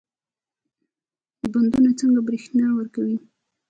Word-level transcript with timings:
بندونه 1.51 1.91
څنګه 1.99 2.19
برښنا 2.27 2.67
ورکوي؟ 2.77 3.17